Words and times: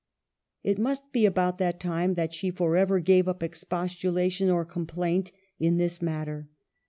x 0.65 0.71
It 0.71 0.81
must 0.81 1.11
be 1.11 1.27
about 1.27 1.59
that 1.59 1.79
time 1.79 2.15
that 2.15 2.33
she 2.33 2.49
forever 2.49 2.99
gave 2.99 3.27
up 3.27 3.43
expostulation 3.43 4.49
or 4.49 4.65
complaint 4.65 5.31
in 5.59 5.77
this 5.77 6.01
mat 6.01 6.25
ter. 6.25 6.47